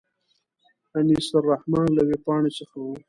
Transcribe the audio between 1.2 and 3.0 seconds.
الرحمن له وېبپاڼې څخه و.